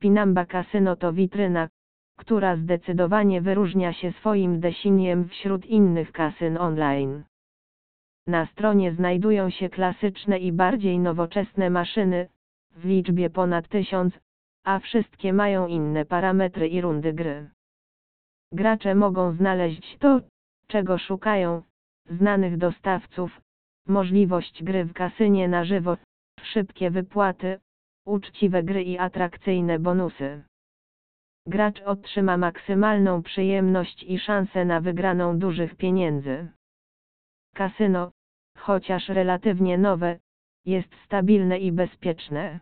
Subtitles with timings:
[0.00, 1.68] Spinamba Casino to witryna,
[2.16, 7.24] która zdecydowanie wyróżnia się swoim desiniem wśród innych kasyn online.
[8.26, 12.28] Na stronie znajdują się klasyczne i bardziej nowoczesne maszyny,
[12.76, 14.14] w liczbie ponad tysiąc,
[14.64, 17.50] a wszystkie mają inne parametry i rundy gry.
[18.52, 20.20] Gracze mogą znaleźć to,
[20.66, 21.62] czego szukają,
[22.10, 23.40] znanych dostawców,
[23.88, 25.96] możliwość gry w kasynie na żywo,
[26.42, 27.60] szybkie wypłaty,
[28.10, 30.42] uczciwe gry i atrakcyjne bonusy.
[31.46, 36.48] Gracz otrzyma maksymalną przyjemność i szansę na wygraną dużych pieniędzy.
[37.54, 38.10] Kasyno,
[38.58, 40.18] chociaż relatywnie nowe,
[40.64, 42.60] jest stabilne i bezpieczne.